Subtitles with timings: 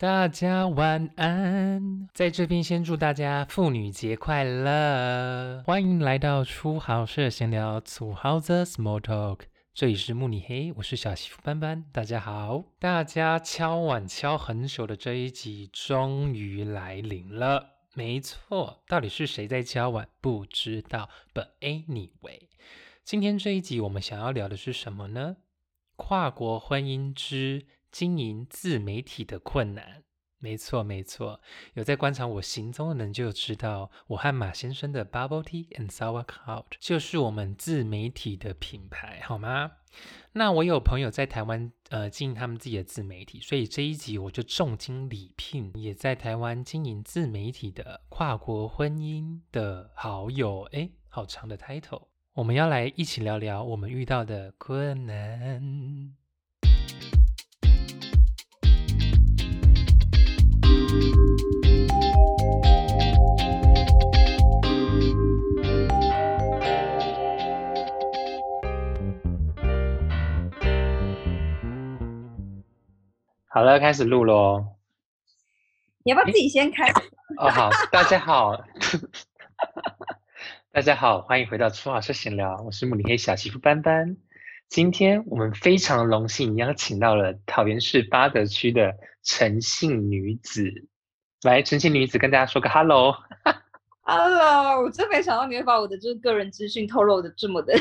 [0.00, 5.60] 大家晚安，在这边先祝大家妇女节快乐！
[5.66, 9.40] 欢迎来到初豪社闲聊，土豪 the small talk，
[9.74, 12.62] 这里是慕尼黑，我是小媳妇斑斑，大家好。
[12.78, 20.06] 大家敲碗敲很久的这一集终于来临了，没错，到底是谁在敲碗？
[20.20, 22.42] 不知道，But anyway，
[23.02, 25.38] 今天这一集我们想要聊的是什么呢？
[25.96, 30.02] 跨国婚姻之经营自媒体的困难，
[30.38, 31.40] 没错没错，
[31.74, 39.72] 有在观察我行踪的人就知道，我和马先生的 Bubble Tea and Sauerkraut 就是我们自媒体的品牌，好吗？
[40.32, 56.18] 那我有朋友在台湾呃经营他们自己的自媒体，所以这一集我就重金礼聘也在台湾经营自媒体的跨国婚姻的好友，诶，好长的 title，我们要来一起聊聊我们遇到的困难。
[73.50, 74.76] 好了，开始录喽。
[76.04, 76.88] 你要不要自己先开？
[77.38, 78.56] 哦，好，大家好，
[80.70, 84.16] 大家好，欢迎回到初老师闲聊，我是慕尼黑小媳妇班班。
[84.68, 90.86] 今天我们非常荣幸邀请到了桃园市八德区的陈姓女子，
[91.44, 93.14] 来，陈姓女子跟大家说个 hello。
[94.00, 97.78] Hello，我真没想到你会把我的就是个人资讯透露的这么的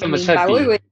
[0.00, 0.52] 这么彻底。
[0.52, 0.82] 我以为，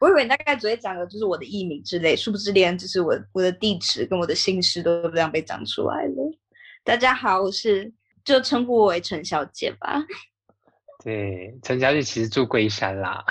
[0.00, 6.38] 我以为你大概只会讲的就是我的艺名之类，殊不知连就是我我的地址跟我的姓氏都这样被讲出来了。
[6.84, 7.90] 大家好，我是
[8.22, 10.04] 就称呼我为陈小姐吧。
[11.02, 13.24] 对，陈小姐其实住龟山啦。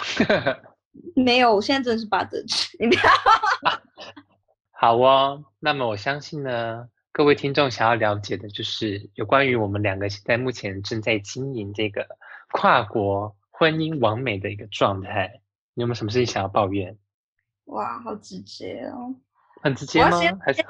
[1.16, 2.76] 没有，我现在真的是八德区。
[2.80, 3.02] 你不要。
[4.72, 12.06] 好哦，那么我相信呢，各位听众想要了解的就是有关于我们两个现在目前正在经营这个
[12.52, 15.40] 跨国婚姻完美的一个状态。
[15.76, 16.98] 你有没有什么事情想要抱怨？
[17.68, 19.16] 哇，好直接哦。
[19.64, 20.20] 很直接吗？
[20.42, 20.62] 还是？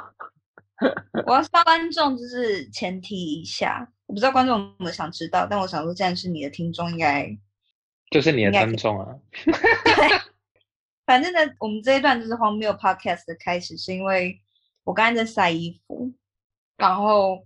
[1.25, 3.91] 我要发观众就是前提一下。
[4.05, 7.35] 我不知道观众有没有想知道，但我想说，既然是你的听众，应该
[8.11, 9.15] 就是你的观众啊。
[11.07, 14.39] 反正呢，我们这一段就是荒谬 podcast 的开始，是因为
[14.83, 16.13] 我刚才在晒衣服，
[16.77, 17.39] 然后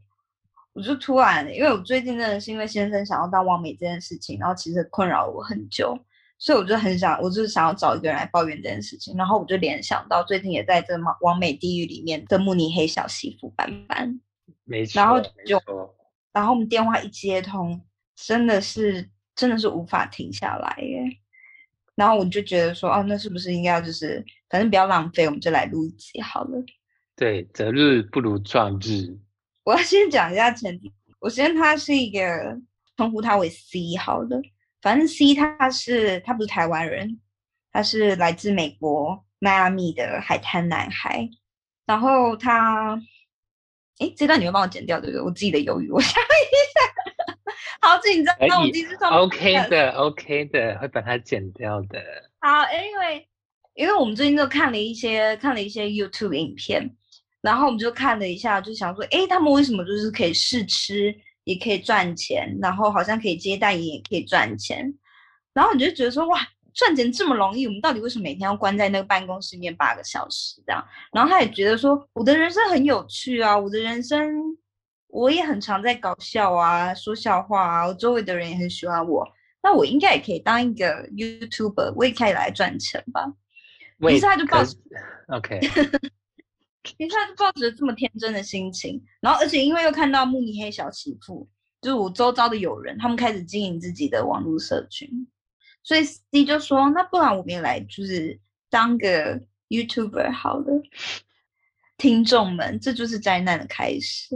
[0.73, 5.97] 我就突然，因为我最近真的是因为先生想要当王美这件事情，然后其实困扰我很久，
[6.38, 14.19] 所以我就很想，我就是想要找一个人来抱怨这件事情，然后我就联想到最近也在这王美地狱里面的慕尼黑小媳妇斑斑，
[14.63, 15.61] 没错，然后就。
[16.31, 17.81] 然后我们电话一接通，
[18.16, 21.01] 真的是真的是无法停下来耶。
[21.96, 26.63] 然后我就觉得说，哦，那是不是应该就是，反正不要浪费，我们就来录一集好了。
[27.19, 29.13] 对，择日不如撞日。
[29.66, 32.57] 我要先讲一下前提，我先他是一个
[32.96, 34.41] 称呼他为 C 好了，
[34.81, 37.19] 反正 C 他是他不是台湾人，
[37.74, 41.29] 他是来自美国迈阿密的海滩男孩，
[41.85, 42.97] 然后他。
[44.00, 45.22] 哎，这段你会帮我剪掉对不对？
[45.22, 48.34] 我自己的犹豫，我想一下， 好紧张。
[48.47, 52.02] 那我第一次上 OK 的，OK 的，会把它剪掉的。
[52.40, 53.25] 好，Anyway，
[53.74, 56.96] 因为我们最近都看了一些看了一些 YouTube 影片，
[57.41, 64.94] 然后我们就看了一下，就想说，哎，他们为什么就是可以试吃，也可以赚钱，然后好像可以接代言也可以赚钱，
[65.53, 66.39] 然后你就觉得说，哇。
[66.72, 70.81] 赚钱这么容易，我们到底为什么每天要关在那个办公室里面八个小时这样？
[71.11, 74.31] 然后他也觉得说，我的人生很有趣啊，我的人生
[75.07, 79.28] 我也很常在搞笑啊，说笑话啊，我周围的人也很喜欢我，
[79.61, 83.25] 那我应该也可以当一个 YouTuber，我也可以来赚钱吧？
[84.07, 84.73] 于是他就抱着
[85.29, 85.59] OK，
[86.97, 91.47] 于是他就抱着这么天真的心情，然后而且因为又看到慕尼黑小媳妇，
[91.81, 95.28] 就是我周遭的友人，他们开始经营自己的网络社群。
[95.81, 100.81] 所以 C 就说：“那不然我们也来，就是当个 YouTuber 好了。”
[101.97, 104.28] 听众们，这就是灾难的开始。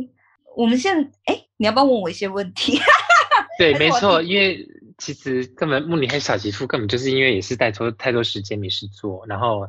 [0.55, 2.79] 我们现在，哎，你要不要问我一些问题？
[3.59, 4.67] 对，没错，因为
[4.97, 9.67] 其实根本慕尼黑小媳妇根本就是因为也是带多太多时间没事做，然后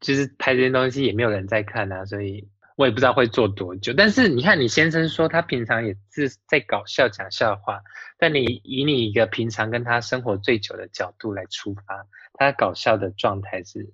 [0.00, 3.92] 就是拍这些东西也没有人在看啊，所以我也不知道会做多久。
[3.92, 7.80] 但是你看，你先生说他平常也是在搞笑讲笑话。
[8.18, 13.90] 但你以你一个平常跟他生活最久的角度来出发，他搞笑的状态是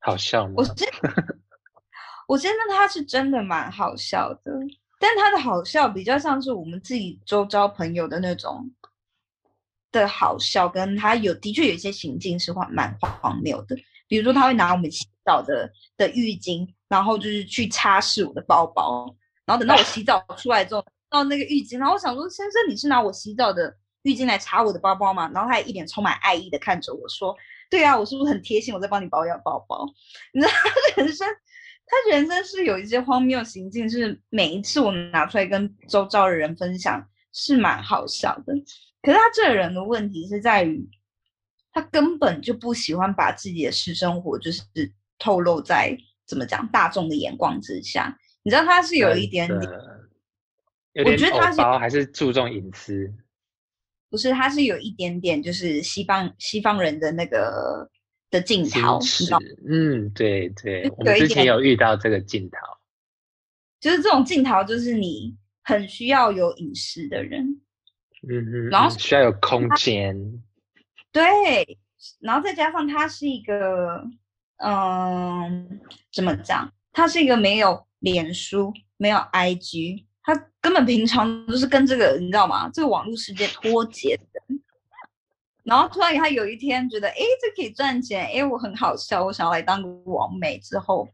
[0.00, 0.54] 好笑吗？
[0.56, 0.88] 我现
[2.26, 4.52] 我先生他是真的蛮好笑的，
[4.98, 8.68] 但他的好笑比较像是我们自己周遭朋友的那种
[9.90, 13.76] 的好笑，跟他有的确有一些行径是荒蛮荒谬的，
[14.08, 19.14] 比如说他会拿我们洗澡的的浴巾，然后就是去擦拭我的包包，
[19.44, 25.30] 然后等到我洗澡出来之后，到那个浴巾，然后我想说，先生，你是拿我洗澡的浴巾来擦我的包包吗？
[25.34, 27.36] 然后他一脸充满爱意的看着我说，
[27.68, 28.72] 对啊，我是不是很贴心？
[28.72, 29.86] 我在帮你保养包包。
[30.32, 31.28] 你知道他人生，
[31.84, 38.54] 他人生是有一些荒谬行径，是每一次我们拿出来跟周遭的人分享，是蛮好笑的。
[39.02, 40.88] 可是他这个人的问题是在于，
[41.72, 44.62] 他根本就不喜欢把自己的私生活就是
[45.18, 48.18] 透露在怎么讲大众的眼光之下。
[48.42, 49.70] 你知道他是有一点点，
[51.04, 53.12] 我觉得他是还是注重隐私？
[54.10, 57.90] 不是，他是有一点点就是西方西方人的那个
[58.30, 58.98] 的镜头？
[59.68, 62.56] 嗯，对对，我们之前有遇到这个镜头，
[63.80, 67.60] 就是这种镜头，就是你很需要有隐私的人。
[68.26, 70.42] 嗯嗯，然后需要有空间，
[71.12, 71.78] 对，
[72.20, 74.02] 然后再加上他是一个，
[74.58, 75.80] 嗯，
[76.12, 76.72] 怎么讲？
[76.92, 82.70] 他是一个没有脸书、没有 IG，他根本平常都是跟这个你知道吗？
[82.72, 84.24] 这个网络世界脱节的。
[85.64, 91.08] 然后突然他有一天觉得，哎，这可以赚钱，哎，我很好笑，我想要来当个网美之后，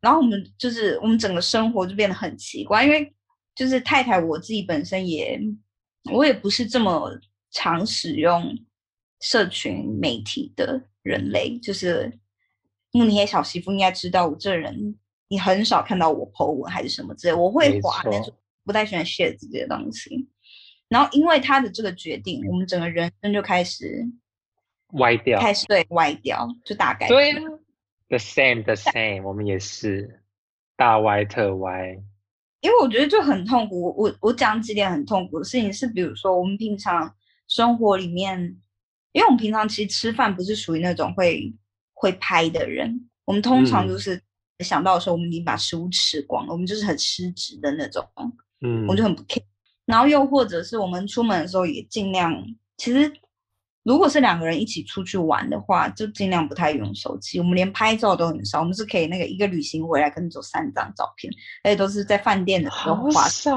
[0.00, 3.14] 然后我们就是我们整个生活就变得很奇怪，因为
[3.54, 5.40] 就是太太我自己本身也。
[6.12, 7.10] 我也不是这么
[7.50, 8.56] 常使用
[9.20, 12.10] 社群媒体的人类，就是
[12.92, 14.96] 慕尼黑小媳妇应该知道我这人，
[15.28, 18.32] 你很少看到我 po 文还是什么之类，我会滑，但是
[18.64, 20.28] 不太喜欢 share 这些东西。
[20.88, 24.06] 然后因为他的这个决定，我们整个人生就开始
[24.94, 27.42] 歪掉，开始对歪掉，就大概对啊
[28.08, 30.22] ，the same the same，我们也是
[30.76, 31.98] 大歪特歪。
[32.60, 33.82] 因为我觉得就很痛苦。
[33.82, 37.14] 我我我讲几点很痛苦的事情是，比如说我们平常
[37.46, 38.40] 生活里面，
[39.12, 41.54] 因为我们平常其实吃饭不是属于那种会
[41.98, 44.20] 会拍的人，我们通常就是
[44.64, 48.06] 想到的时候，我们已经把食物吃光了，我们就是很失职的那种，
[48.60, 49.42] 嗯，我就很不 care。
[49.84, 52.34] 然后又或者是我们出门的时候也尽量，
[52.76, 53.12] 其实。
[53.84, 57.38] 如果是两个人一起出去玩的话，就尽量不太用手机。
[57.40, 61.32] 我们连拍照都很少，我们是可以那个一个旅行回来可能走三张照片，
[61.64, 63.56] 而且都是在饭店的时候花少。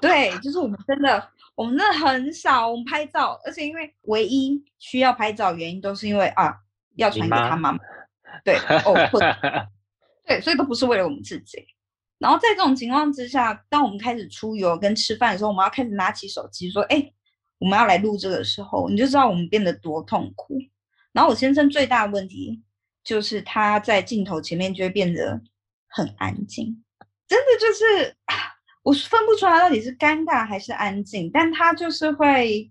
[0.00, 6.52] 对，就是我们真的，我们真的很少我们拍照，而且因为唯一需要拍照原因都是因为啊
[6.96, 7.78] 要传给他妈妈。
[8.44, 8.94] 对哦，
[10.26, 11.64] 对，所以都不是为了我们自己。
[12.18, 17.12] 然后在这种情况之下，当我们开始出游跟吃饭的时候，我们要开始拿起手机说：“哎。”
[17.62, 20.58] 我们要来录这个时候，你就知道我们变得多痛苦。
[21.12, 22.60] 然后我先生最大的问题
[23.04, 25.40] 就是他在镜头前面就会变得
[25.86, 26.82] 很安静，
[27.28, 28.16] 真的就是
[28.82, 31.30] 我分不出来到底是尴尬还是安静。
[31.32, 32.68] 但他就是会，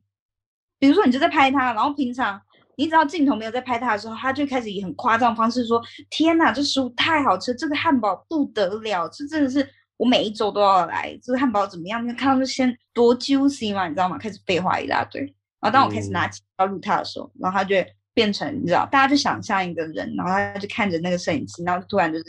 [0.78, 2.42] 比如说你就在拍他，然后平常
[2.78, 12.04] 你只要镜头没有在拍他的时候，他就开始以很夸张方式说：“天哪，这食物太好吃，这个汉堡不得了，这真的是。”我每一周都要来，这个汉堡怎么样？
[12.04, 14.18] 你看他们先多 juicy 嘛，你知道吗？
[14.18, 15.22] 开始废话一大堆。
[15.60, 17.76] 然后当我开始拿起要录他的时候，然后他就
[18.12, 22.24] 变成你知道，大家就想象一个人，然后他就看着那个摄影机，然后突然就是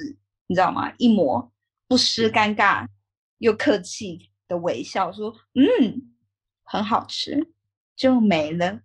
[0.49, 0.93] 你知道吗？
[0.99, 1.51] 一抹
[1.89, 2.87] 不失尴尬
[3.39, 6.13] 又客气的微笑，说：“嗯，
[6.65, 7.55] 很好吃。”
[7.97, 8.81] 就没了。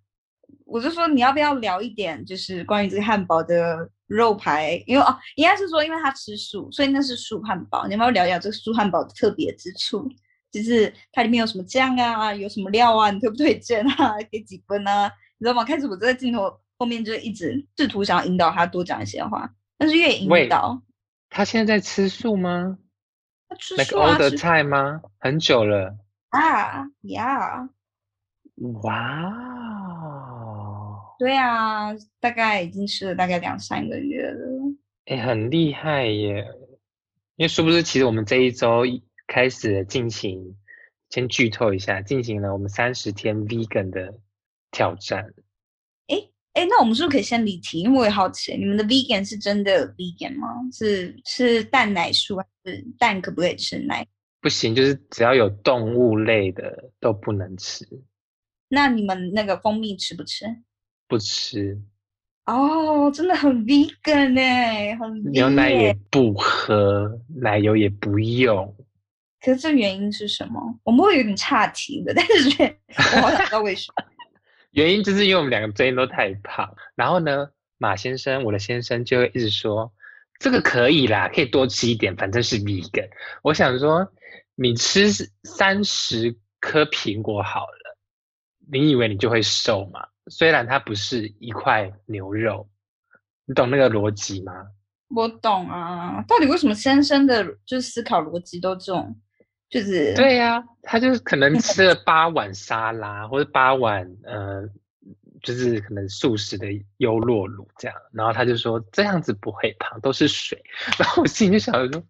[0.68, 3.90] 我就说你要不要聊一点，就是关于这个汉堡的。
[4.08, 7.86] 肉排，因为哦，应该是说，因为他吃素，所以那是素汉堡。
[7.88, 10.09] 你要不要聊一聊这个素汉堡的特别之处？
[10.50, 13.12] 就是它里面有什么酱啊，有什么料啊？
[13.12, 14.16] 你推不推荐啊？
[14.31, 15.12] 给几分啊？
[15.38, 15.62] 你知道吗？
[15.66, 20.81] 开始我在镜头后面就一直试图想要引导他多讲一些话，但是越引导，
[21.30, 22.78] 他现在在吃素吗？
[23.50, 24.18] 他吃素啊？
[24.18, 25.02] 的菜吗？
[25.19, 25.97] 很久了
[26.30, 27.68] 啊呀！
[28.83, 29.86] 哇。
[31.19, 34.76] 对啊，大概已经吃了大概两三个月了。
[35.06, 36.45] 哎，很厉害耶！
[37.36, 38.83] 因为是不是其实我们这一周
[39.26, 40.56] 开始进行，
[41.09, 44.14] 先剧透一下，进行了我们三十天 vegan 的
[44.71, 45.33] 挑战。
[46.07, 46.18] 哎
[46.54, 47.80] 哎，那我们是不是可以先离题？
[47.81, 50.47] 因为我也好奇，你们的 vegan 是真的 vegan 吗？
[50.71, 54.06] 是是蛋奶素还是蛋可不可以吃奶？
[54.42, 57.88] 不行，就是只要有动物类的都不能吃。
[58.69, 60.45] 那你们那个蜂蜜吃不吃？
[61.07, 61.80] 不吃
[62.45, 68.73] 哦，真的很 vegan 呢，很牛奶也不喝，奶油也不用。
[69.42, 70.80] 可是这原因是什么？
[70.83, 72.78] 我们会有点岔题的，但是
[73.16, 74.04] 我好想知道为什么。
[74.71, 79.92] 原因就是因为我们两个最近都太胖，然后呢，马先生，我的先生就会一直说
[80.40, 83.09] 这个可以啦，可以多吃一点，反正是 vegan。
[83.42, 84.09] 我想说，
[84.56, 85.09] 你吃
[85.44, 87.97] 三十颗苹果好了，
[88.71, 90.07] 你以为你就会瘦吗？
[90.30, 92.68] 虽然它不是一块牛肉，
[93.46, 94.54] 你懂那个逻辑吗？
[95.10, 99.16] 我懂啊，到底为什么先生的就是思考逻辑都这种，
[99.69, 104.68] 就是对呀、他就是可能吃了八碗沙拉或者八碗呃，
[105.42, 106.68] 就是可能素食的
[106.98, 110.62] 优酪乳这样，然后他就说这样子不会胖，都是水。
[111.00, 112.02] 然后我心里就想着说，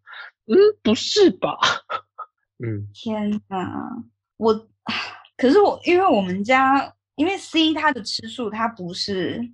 [0.48, 1.56] 嗯，不是吧？
[2.66, 4.04] 嗯，天呐，
[4.38, 4.68] 我
[5.38, 9.52] 可是我因为我们家因为 C 他的吃素他不是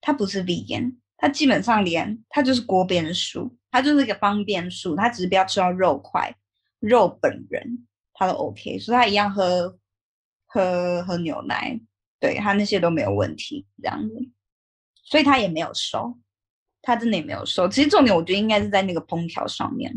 [0.00, 6.34] 他不是 vegan，他基本上连他就是锅边素，他就是一个方便素，他只是不要吃到肉块，
[6.80, 9.78] 肉本人他都 OK，所以他一样喝
[10.46, 11.78] 喝喝牛奶，
[12.18, 14.14] 对他那些都没有问题这样子，
[15.04, 16.18] 所以他也没有瘦，
[16.80, 17.68] 他真的也没有瘦。
[17.68, 19.94] 其实重点我觉得应该是在那个烹调上面。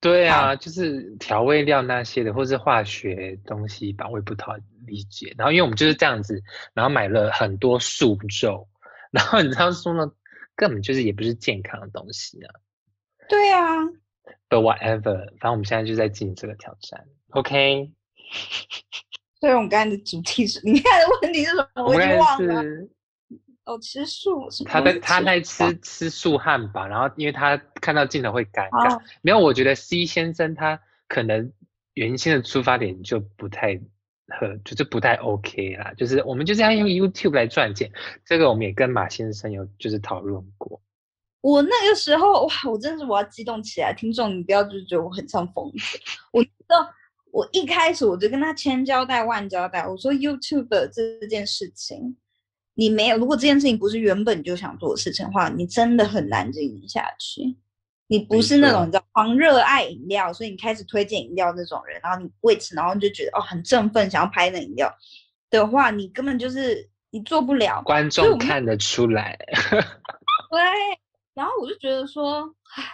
[0.00, 4.52] 对啊，就是调味料那些的，或是化学东西吧，我也不太
[4.86, 5.34] 理解。
[5.36, 6.42] 然后因为我们就是这样子，
[6.72, 8.66] 然后买了很多素肉，
[9.12, 10.10] 然后你知道说呢，
[10.56, 12.54] 根本就是也不是健康的东西啊。
[13.28, 13.84] 对啊
[14.48, 17.06] ，But whatever，反正我们现在就在进行这个挑战。
[17.32, 17.92] OK，
[19.38, 21.84] 所以我们刚才的主题是，你看的问题是什么？
[21.84, 22.64] 我已经忘了。
[23.64, 24.80] 是哦，吃素他？
[24.80, 28.96] 在他在吃吃素汉堡，然后因为他看到镜头会尴尬。
[28.96, 31.52] 哦没有，我觉得 C 先生他可能
[31.94, 33.80] 原先的出发点就不太
[34.28, 35.92] 合，就是不太 OK 啦。
[35.96, 37.90] 就是我们就是要用 YouTube 来赚钱，
[38.24, 40.80] 这个我们也跟马先生有就是讨论过。
[41.42, 45.98] 我那个时候哇，我真的是我要激动起来，听众你不要就觉得我很像疯子。
[46.32, 46.86] 我知道，
[47.32, 52.14] 我一开始我就跟他千交代万交代，我说 YouTube 这件事情，
[52.80, 57.54] 你没有，如果这件事情不是原本就想做的事情的话，你真的很难经营下去。
[58.06, 64.90] 你不是那种错你知道狂热爱饮料，所以你开始推荐饮料那种人，然后你为此然后你就觉得哦很振奋，想要拍那饮料
[65.50, 67.82] 的话，你根本就是你做不了。
[67.82, 69.38] 观众看得出来，
[70.50, 70.60] 对，
[71.34, 72.84] 然后我就觉得说，唉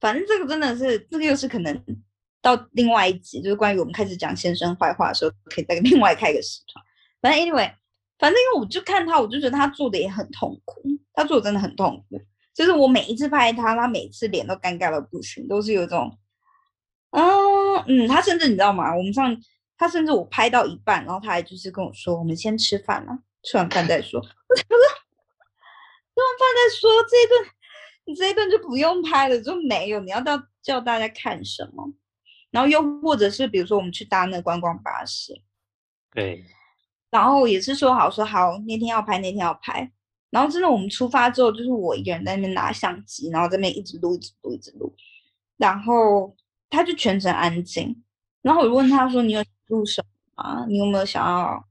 [0.00, 1.80] 反正这个真的是，这个又是可能
[2.42, 6.84] 到另外一集，就是关于我们开始讲先生坏话的时候，可以再另外开个时段。
[7.22, 7.72] 反正 anyway，
[8.18, 10.82] 反正因为我就看他，我就觉得他做的也很痛苦，
[11.12, 12.20] 他做的真的很痛苦。
[12.54, 16.18] 就是我每一次拍他，他每次脸都尴尬到不行，都是有一种，
[17.10, 18.96] 嗯嗯，他甚至你知道吗？
[18.96, 19.36] 我们上
[19.76, 24.18] 他甚至我拍到一半，然后他还就是跟我说，我们先吃饭了，吃完饭再说。
[24.24, 24.64] 我说，吃
[26.16, 27.52] 完饭再说，这一顿
[28.06, 30.00] 你这一顿就不用拍了，就没有。
[30.00, 31.92] 你要到叫大家看什么？
[32.50, 35.34] 然后又或者是比如说我们去搭那观光巴士，
[36.14, 36.42] 对，
[37.16, 39.90] 然后也是说好说好那天要拍那天要拍，
[40.28, 44.94] 然后真的我们出发之后，就是我一个人在那边拿相机，然后在那边一直录一直录一直录，
[45.56, 46.36] 然后
[46.68, 47.96] 他就全程安静，
[48.42, 50.04] 然后我就问他说你有录什
[50.34, 50.66] 么吗？
[50.68, 51.64] 你有没有想要，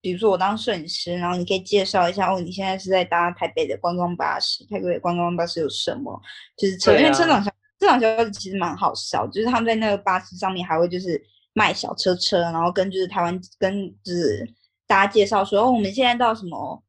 [0.00, 6.22] 比如说我当摄影师，然后你可以介绍一下哦，你现在是在搭台北的观光巴士，台北的观光巴士有什么？
[6.56, 11.20] 就是车，对因为车啊长小车长小姐其实蛮好笑，就是他们在那个巴士上面还会就是
[11.52, 14.48] 卖小车车，然后跟就是台湾跟就是
[14.86, 16.82] 大家介绍说哦，我们现在到什么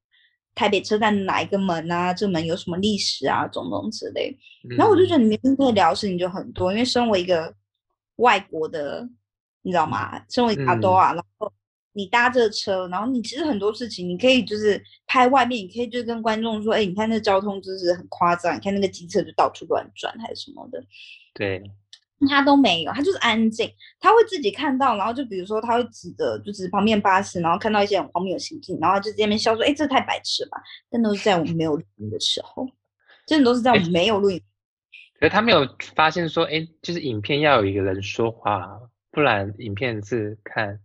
[0.54, 4.38] 台北车站哪一个门啊，这门有什么历史啊，种种之类。
[4.78, 7.54] 然后我就觉得嗯你明明可以聊的事情就很多，因为身为一个
[8.18, 9.08] 外国的，
[9.62, 10.22] 你知道吗？
[10.30, 11.52] 身为阿多嗯啊，然后
[11.94, 20.84] 你搭这车，然后你其实很多事情你可以就是拍外面，你可以就是跟观众说，哎，你看那交通就是很夸张，你看那个机车就到处乱转还是什么的，
[21.34, 21.64] 对，
[22.30, 23.70] 他都没有，他就是安静，
[24.00, 32.68] 他会自己看到，然后就比如说他会指着就是旁边巴士，然后看到一些很荒谬的行径，然后他就在那边笑说，哎，这太白痴了吧，但都是在我们没有录音的时候，
[33.26, 34.42] 真的都是在我们没有录音。
[35.20, 38.80] 可是他没有发现说，哎，就是影片要有一个人说话，
[39.12, 40.80] 不然影片是看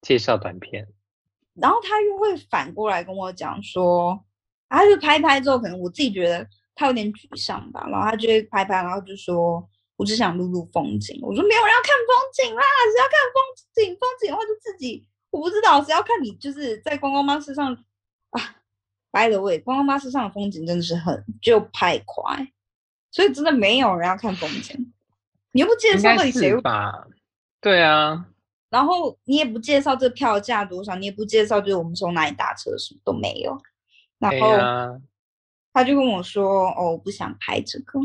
[0.00, 0.86] 介绍短片。
[1.54, 4.12] 然后他又会反过来跟我讲说，
[4.68, 9.68] 啊他就拍拍之后，可能我自己觉得他有点沮丧吧，然后他就会拍拍，然后就说，
[10.02, 11.16] 我只想录录风景。
[11.22, 13.40] 我说没有人要看风景啦，谁要看风
[13.72, 13.96] 景？
[14.00, 17.72] 风景的话就自己，我不知道谁要看你就是在观光巴士上
[18.30, 18.56] 啊。
[19.12, 22.48] By the way，观光巴士上的风景真的是很就拍快，
[23.12, 24.92] 所以真的没有人要看风景。
[25.52, 27.06] 你又不介绍到底谁是吧？
[27.60, 28.26] 对啊，
[28.70, 33.56] 然后你也不介绍这票价多少，你也不介绍就是我们从哪里打车什么都没有。
[34.18, 35.00] 然哎后呀，
[35.72, 38.00] 他就跟我说：“哦，我不想拍这个。”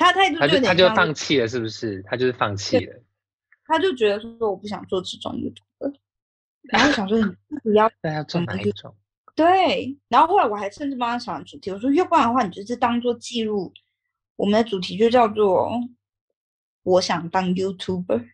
[0.00, 2.02] 他态度他就他就放弃了，是不是？
[2.04, 3.02] 他就是放弃了。
[3.66, 5.94] 他就觉得说我不想做这种 YouTube，
[6.72, 7.26] 然后想说你
[7.62, 8.96] 不要那要做哪一种？
[9.36, 13.72] 对，然后后来我还甚至帮他想了主题，我说要不然的话，你就是当做记录，
[14.36, 15.70] 我们的主题就叫做
[16.82, 18.26] “我想当 YouTuber”。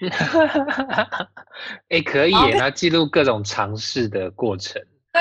[1.88, 4.82] 哎，可以然后耶，然后记录各种尝试的过程。
[5.12, 5.20] 对，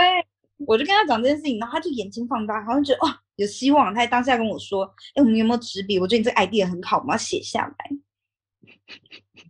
[0.66, 4.84] 我就跟他讲这件事情，然后他就眼睛放大，好像觉得哇，有希望，他当下跟我说
[5.16, 5.98] ：“哎，我们有没有纸笔？
[5.98, 7.90] 我觉得你这 idea 很好，我们要写下来。”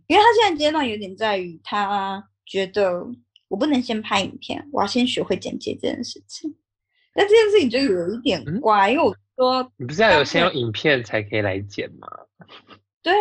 [0.06, 3.04] 因为他现在阶段有点在于他觉得
[3.48, 6.54] 我不能先拍影片，我要先学会剪接这件事情。
[7.12, 12.06] 但这件事情就有一点怪，因为我说你不是要有先有影片才可以来剪吗？
[13.02, 13.12] 对，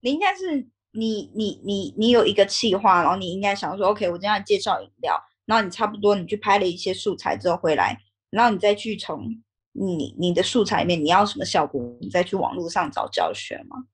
[0.00, 5.16] 你应该是你你你你有一个计划，然后你应该想说，OK，我今天要介绍饮料，
[5.46, 7.96] 然后你差不多你去拍了一些素材之后回来，
[8.30, 9.28] 然后你再去从
[9.72, 13.84] 你你的素材里面你要什么效果，你再去网络上找教学嘛。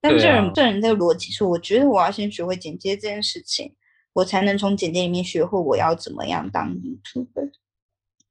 [0.00, 3.74] 但这人这人这个逻辑是，我觉得我要先学会剪接这件事情，
[4.12, 7.52] 我才能从剪接里面学会我要怎么样当 YouTuber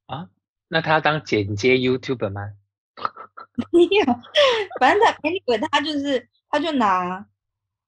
[0.06, 0.28] 啊。
[0.68, 2.52] 那他当剪接 YouTuber 吗？
[3.72, 4.04] 没有，
[4.80, 7.26] 反正他 anyway 他就是他就拿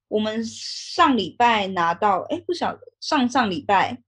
[0.09, 4.03] 我们上礼拜拿到，哎，不晓得上上礼拜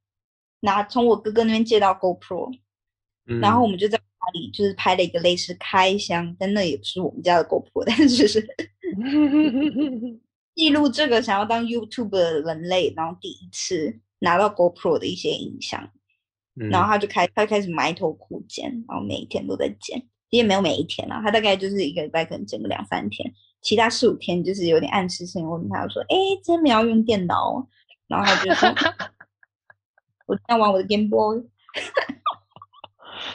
[0.60, 2.52] 拿从我哥哥那边借到 GoPro，
[3.40, 8.40] 然后我们就在家里就是拍了一个类似开箱，但那也不是我们家的 GoPro，但是是
[10.54, 15.90] 记录这个想要当 YouTuber 的人类，然后第一次拿到 GoPro 的一些影像。
[16.54, 27.66] 然后他就开，他开始埋头苦剪，然后每一天都在剪，也没有每一天啊，他大概就是一个礼拜可能剪个两三天，其他四五天就是有点暗示性问他说：“哎，今天没要用电脑？”
[28.08, 28.68] 然后他就说
[30.26, 31.40] ：“我 要玩我的 Game Boy。”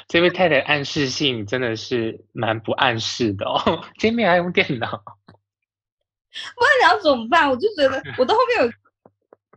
[0.08, 3.60] 这位太太暗示性真的是蛮不暗示的哦，
[3.98, 4.88] 今天没要用电脑，
[5.28, 7.50] 不然要怎么办？
[7.50, 8.74] 我就觉得 我到后面有。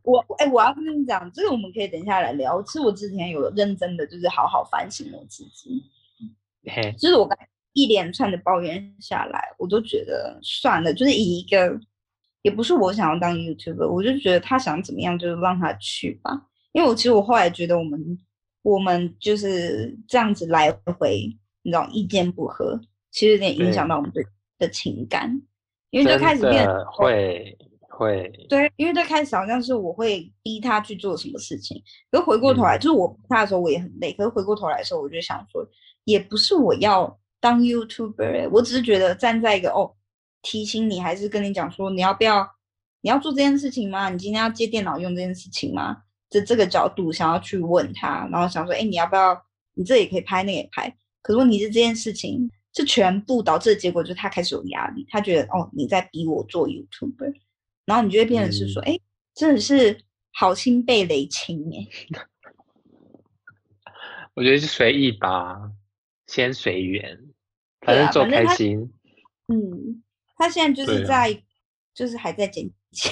[0.04, 2.62] 我哎，我要跟你讲，这个我们可以等一下来聊。
[2.62, 5.84] 其实我之前有认真的，就是好好反省我自己。
[6.96, 7.36] 就是我刚
[7.74, 11.78] 一连串的抱怨下来，我都觉得算了，就是以一个
[12.40, 16.46] 也不是我想要当 YouTuber，我就觉得他想怎么样就让他去吧。
[16.72, 18.18] 因为我其实我后来觉得我们
[18.68, 21.24] 我们就是这样子来回，
[21.62, 24.22] 你知道意见不合，其实有点影响到我们的
[24.58, 25.40] 的情感，
[25.90, 27.56] 因为就开始变会。
[27.90, 35.66] 会对，因为最开始好像是我会逼他去做什么事情，可是回过头来，就是我逼他的时候我也很累，可是回过头来的时候，我就想说，
[36.04, 39.96] 也不是我要当 YouTuber，我只是觉得站在一个哦，
[40.42, 42.48] 提醒你，还是跟你讲说，你要不要，
[43.00, 44.10] 你要做这件事情吗？
[44.10, 46.04] 你今天要接电脑用这件事情吗？
[46.30, 49.44] 这这个角度想要去问他，然后想说，哎，你要不要？
[49.74, 57.32] 你这也可以拍，那也拍，可是问题是这件事情，这全部导致的结果就是他开始有压力，他觉得哦，你在逼我做 YouTuber。
[57.84, 58.98] 然后你就会变成是说，哎，
[59.34, 59.98] 真的是
[60.32, 61.88] 好心被雷侵哎。
[64.34, 65.70] 我觉得是随意吧，
[66.26, 67.18] 先随缘，
[67.80, 68.92] 反正做开心。
[69.46, 70.02] 嗯，
[70.36, 71.42] 他现在就是在，
[71.94, 73.08] 就是还在剪辑。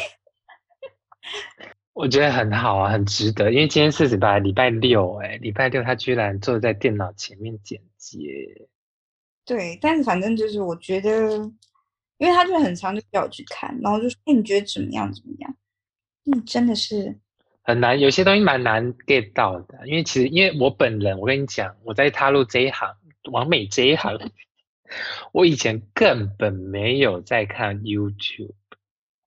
[1.96, 8.28] 我觉得很好啊，很值得，因为今天是礼拜礼拜六，哎，礼拜六他居然坐在电脑前面剪辑。
[9.46, 11.50] 对，但是反正就是我觉得。
[12.18, 15.12] 因为他就很常，就叫我去看，然后就说：“哎，你觉得怎么样？
[15.12, 15.54] 怎么样？”
[16.24, 17.14] 嗯，真的是
[17.62, 19.86] 很难，有些东西蛮难 get 到的。
[19.86, 22.88] 因为其实，因为我本人，我跟你讲，我在踏入这一行，
[23.30, 24.18] 完美这一行，
[25.32, 28.54] 我以前根本没有在看 YouTube，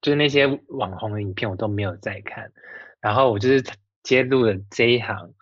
[0.02, 2.52] 就是那些网红的影片，我都没有在看。
[3.02, 3.64] 然后我就是
[4.04, 5.34] 接入了这一行，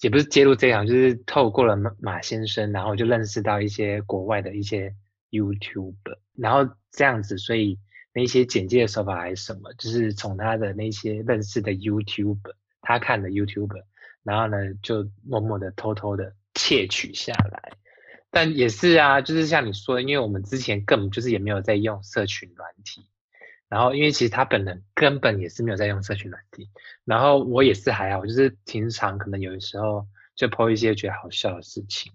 [0.00, 4.94] 也不是接入这一行，就是透过了马马先生，然后就认识到一些国外的一些
[5.30, 5.94] YouTube，
[6.36, 6.74] 然后。
[6.90, 7.78] 这样子，所以
[8.14, 12.40] 那些简介的手法还是什么，就是从他的那些认识的 YouTube，
[12.80, 13.82] 他看的 YouTube，
[14.24, 17.72] 然后呢，就默默的、偷偷的窃取下来。
[18.30, 23.06] 但也是啊，就是像你说的，因为我们之前根本就是也没有在用社群软体，
[23.68, 26.70] 然后因为其实他本人根本也是没有在用社群软体，
[27.04, 32.12] 然后我也是还好，就是平常可能有的时候就 po 一些觉得好笑的事情，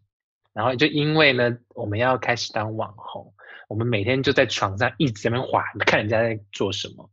[0.53, 3.33] 然后就因为呢，我们要开始当网红。
[3.69, 7.09] 我们每天就在床上一直在那边滑，看人家在做什么，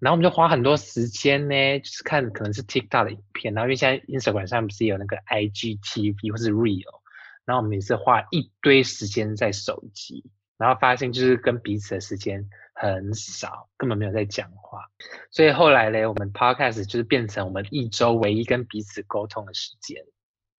[0.00, 7.00] 然后我们就花很多时间呢，就是看可能是 TikTok 的影片，然后因为现在 Instagram 上不是有那个 IGTV 或是 Real，
[7.44, 10.24] 然后我们也是花一堆时间在手机，
[10.62, 14.88] 然后发现就是跟彼此的时间很少，根本没有在讲话，
[15.32, 20.00] 所以后来嘞，我们 Podcast 就是变成我们一周唯一跟彼此沟通的时间。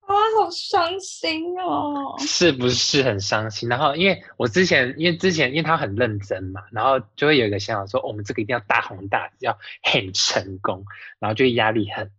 [0.01, 2.15] 啊，好伤心哦！
[2.19, 3.69] 是不是很伤心？
[3.69, 10.83] 然后，因为我之前，因为之前，因为他很认真嘛，然后就会有一个想法说，我们这个一定要大红大紫，要很成功，
[11.19, 12.13] 然后就压力很大。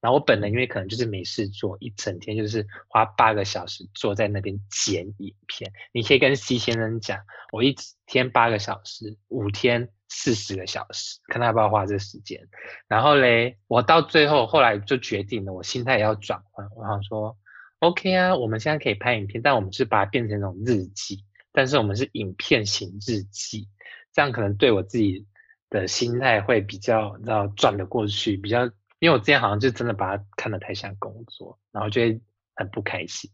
[0.00, 5.72] 然后我本人因为可能就是没事做，一整天就是花八个小时坐在那边剪影片。
[5.92, 7.20] 你可以跟 C 先生讲，
[7.52, 9.88] 我一天八个小时，五天。
[10.12, 12.48] 四十个小时，看他要不要花这个时间。
[12.88, 16.68] 然后嘞，我到最后后来就决定了，我心态也要转换。
[16.74, 17.38] 我想说
[17.78, 23.68] ，OK 啊，我们现在可以拍影片，但我们是把它变成一种日记，但是我们是影片型日记，
[24.12, 25.28] 这样可能对我自己
[25.70, 28.68] 的心态会比较，你知道转得过去，比较，
[29.00, 32.20] 因为我之前好像就真的把它看得太像工作，然后就会
[32.54, 33.28] 很不开心。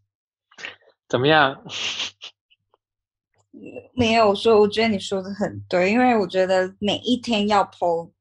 [1.09, 1.63] 怎么样？
[3.95, 8.13] 没有说，我觉得你说的很对，因为我觉得每一天要 PO，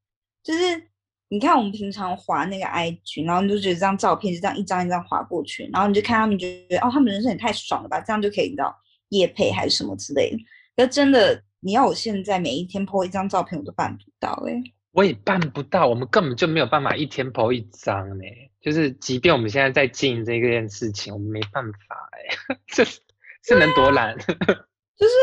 [0.41, 0.89] 就是
[1.27, 8.73] 你看我们平常滑那个 IG，然后你就觉得这张照片就这样一张一张滑过去，然后你就看他们，觉得哦，他们人生也太爽了吧，这样就可以到
[9.09, 10.37] 夜配还是什么之类的。
[10.77, 14.63] 可真的，你要我现在每一天 PO 一张照片，我都办不到哎。
[14.95, 18.23] 我也办不到，我们根本就没有办法一天 PO 一张呢。
[18.61, 24.17] 就是即便我们现在在经营这件事情，我们没办法 哎，这是能多懒？
[24.25, 25.13] 就是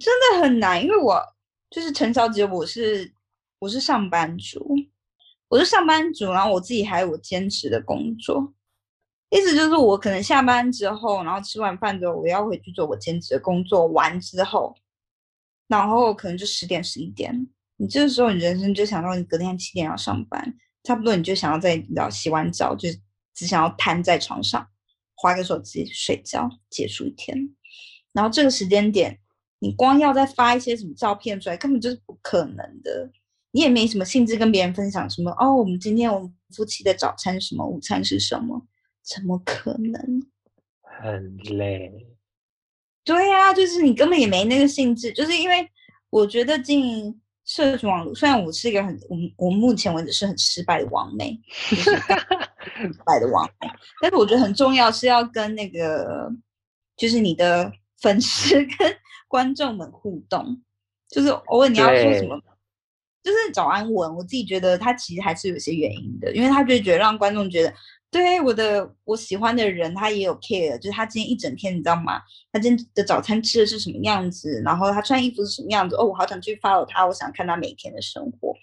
[0.00, 1.22] 真的很难，因为我
[1.70, 3.14] 就是陈小姐，我是
[3.60, 4.74] 我是上班族，
[5.46, 8.52] 我是上班族，然后我自己还有我兼职的工作，
[9.30, 14.74] 意思就是我可能下班之后，然后吃完饭之后，我要回去做我兼职的工作，完之后，
[15.68, 22.88] 然后可能就十点十一点，你这个时候你人生就想到你隔天七点要上班，差不多你就想要在你洗完澡就
[23.34, 24.68] 只想要瘫在床上，
[25.14, 27.54] 划个手机睡觉，结束一天。
[28.12, 29.18] 然后这个时间点，
[29.58, 33.10] 你光要再发一些什么照片出来，根本就是不可能的。
[33.50, 38.66] 你也没什么兴致跟别人分享什么哦，我们今天我们夫妻的早餐什么，午餐是什么？
[39.02, 40.26] 怎么可能？
[40.82, 42.06] 很累。
[43.04, 45.12] 对呀，就是你根本也没那个兴致。
[45.12, 45.68] 就是因为
[46.10, 51.90] 我觉得经营社群网络，虽然我是一个很我我目前为止是很失败的网媒， 失
[53.04, 53.68] 败的网媒，
[54.00, 56.30] 但是我觉得很重要是要跟那个
[56.96, 57.72] 就是你的。
[58.02, 58.94] 粉丝 跟
[59.28, 60.60] 观众们互动，
[61.08, 62.38] 就是偶尔你要说什么，
[63.22, 64.14] 就是早安文。
[64.14, 67.72] 我自己觉得它其实还是有些原因的，因为他就觉得让观众觉得，
[68.14, 72.22] 对我的我喜欢的人，他也有 care，就是他今天一整天，你知道吗？
[72.52, 74.62] 他今天的早餐吃的是什么样子？
[74.64, 75.96] 然后他穿衣服是什么样子？
[75.96, 78.54] 哦，我好想去 follow 他，我想看他每天的生活。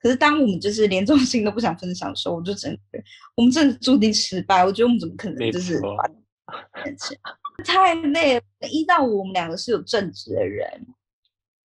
[0.00, 3.00] 可是当我们就是连这种事情都不想分享的时候，我就真的，
[3.36, 4.64] 我们真的注定失败。
[4.64, 5.80] 我觉得我们怎么可能就是？
[7.64, 10.86] 太累了，一到五我们两个是有正直的人，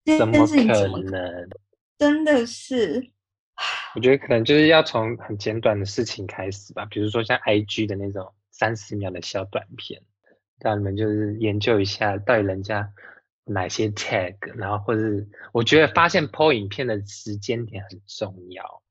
[0.04, 1.48] 这件事情怎么可能？
[1.98, 3.10] 真的是，
[3.94, 10.00] 我觉得可能就是要从很简短的事情开始吧，比如说像 IG 的那种三十秒的小短片，
[10.60, 12.92] 让你们就是研究一下到底人家
[13.44, 18.82] 哪些 tag，然后或者是我觉得发现 po 影片的时间点很重要。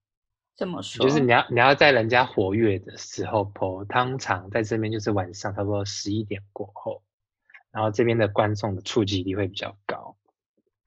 [0.58, 1.08] 怎么说？
[1.08, 7.03] 就是你要你要在人家活跃的时候 po，通常在这边就是晚上差不多十一点过后，
[7.71, 10.17] 然后这边的观众的触及率会比较高。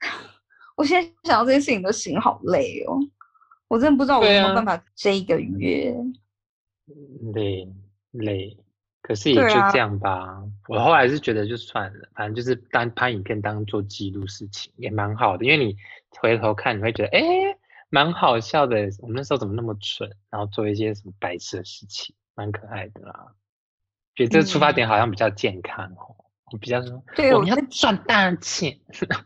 [0.76, 2.98] 我现在想到这件事情都心好累哦，
[3.70, 5.94] 我真的不知道我有没有办法这一个月。
[7.32, 7.72] 累
[8.10, 8.58] 累，
[9.00, 10.42] 可是也就这样吧。
[10.68, 15.76] 我后来是觉得就算了，反正就是当拍影片当做记录事情也蛮好的，因为你
[16.20, 17.22] 回头看你会觉得哎。
[17.92, 23.34] 蛮好笑的，我们那时候怎么那么蠢，然后做一些什么白痴的事情，蛮可爱的啦。
[24.14, 26.14] 觉得这个出发点好像比较健康哦，
[26.60, 27.02] 比较说
[27.34, 28.78] 我们要赚大钱。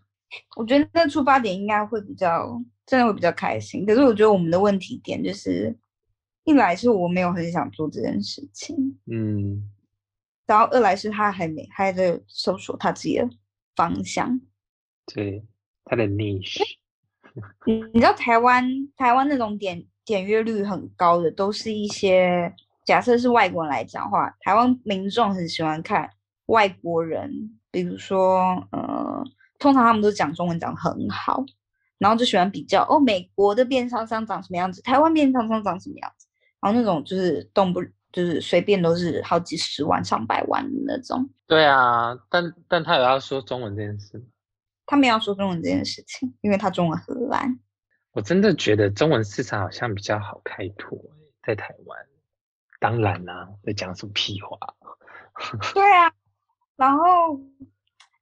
[0.57, 3.87] 我觉得那出发点应该会比较，真的会比较开心。
[3.87, 5.77] 可是我觉得我们的问题点就是，
[6.45, 8.77] 一来是我没有很想做这件事情，
[9.11, 9.71] 嗯，
[10.47, 13.29] 然后二来是他还没还在搜索他自己的
[13.75, 14.41] 方向，
[15.07, 15.45] 对
[15.85, 16.61] 他的 niche。
[17.67, 18.65] 你你知道台湾
[18.97, 26.09] 台湾那种点点阅率很高的，都是一些假设是外国人来讲话，台湾民众很喜欢看
[26.47, 29.25] 外国人，比如说呃，
[29.59, 31.45] 通常他们都讲中文讲很好，
[32.05, 36.27] 然后就喜欢比较哦，美国的电商商长什么样子，台湾电商商长什么样子，
[36.61, 41.27] 然后那种就是动不就是随便都是好几十万上百万的那种。
[41.47, 44.25] 对啊，但但他有要说中文这件事吗？
[44.85, 47.59] 他没有说中文这件事情，因为他中文很烂。
[48.13, 50.99] 我真的觉得中文市场好像比较好开拓，
[51.43, 51.99] 在台湾。
[52.81, 54.59] 当然啦，在讲什么屁话？
[55.73, 56.13] 对啊，
[56.77, 57.41] 然后，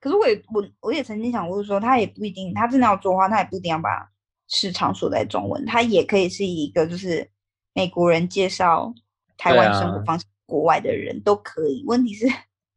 [0.03, 4.11] 可是我也我我也曾经想过说，他也不一定，他真的要做的话，他也不一定要把
[4.49, 7.31] 市场锁在中文，他也可以是一个就是
[7.73, 8.93] 美国人介绍
[9.39, 11.85] 台湾生活方式，国外的人都可以。
[11.87, 12.27] 问题是。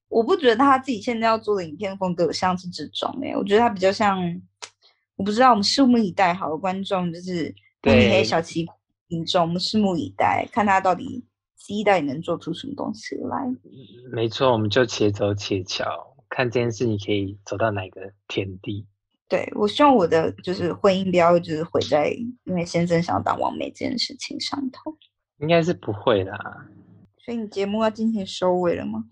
[0.08, 4.18] 我不觉得他自己现在要做的影片风格像是这种哎，我觉得他比较像，
[5.18, 6.34] 我不知道，我们拭目以待。
[6.34, 8.66] 好的观众就是对小齐
[9.10, 11.26] 听众，我们拭目以待，看他到底
[11.66, 13.52] 第一代能做出什么东西来。
[14.14, 18.86] 没错，我们就且走且瞧，看这件事你可以走到哪个天地。
[19.30, 22.10] 对我希望我的就是婚姻不要就是毁在
[22.44, 24.98] 因为先生想要当王美这件事情上头。
[25.38, 26.38] 应该是不会啦。
[27.24, 29.06] 所以你节目要进行收尾了吗？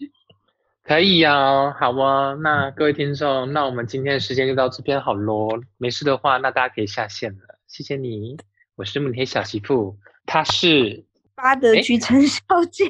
[0.84, 2.34] 可以呀，好啊。
[2.34, 5.62] 那各位听众，那我们今天的时间就到这边好咯。
[5.78, 7.60] 没事的话，那大家可以下线了。
[7.68, 8.38] 谢谢你，
[8.76, 11.06] 我是慕尼黑小媳妇，她是
[11.36, 12.90] 巴德区陈小姐。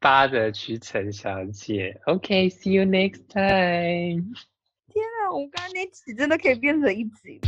[0.00, 4.32] 巴德区陈小姐，OK，See you next time。
[4.86, 7.40] 天啊，我刚刚那集真的可以变成一集。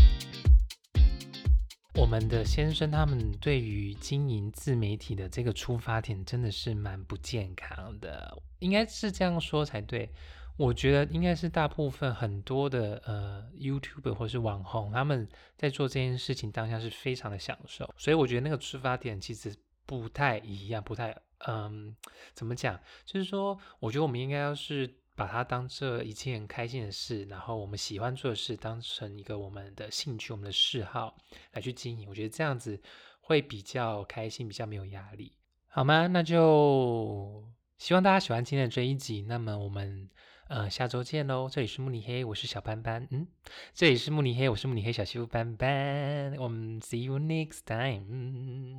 [1.94, 10.10] 我们的先生他们对于经营自媒体的这个出发点真的是蛮不健康的，应该是这样说才对。
[10.56, 19.54] 我觉得应该是大部分很多的呃 YouTube 或是网红他们在做这件事情当下是非常的享受，所以我觉得那个出发点其实
[19.86, 21.94] 不太一样，不太嗯
[22.35, 24.96] 怎么讲，就是说我觉得我们应该要是。
[25.16, 31.14] 把它当这一件开心的事，然后我们喜欢做的事当成一个我们的兴趣、我们的嗜好
[31.53, 32.81] 来去经营，我觉得这样子
[33.20, 35.37] 会比较开心，比较没有压力，
[35.68, 36.07] 好吗？
[36.07, 37.44] 那就
[37.76, 39.20] 希望大家喜欢今天的这一集。
[39.29, 40.09] 那么我们
[40.50, 43.24] 呃下周见喽这里是慕尼黑我是小斑斑嗯
[43.72, 48.76] 这里是慕尼黑我是慕尼黑小媳妇斑斑我们 see you next time